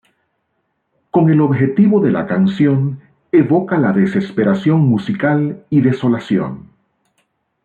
[1.11, 3.01] Con el objetivo de la canción
[3.31, 6.71] evoca la desesperación musical y desolación.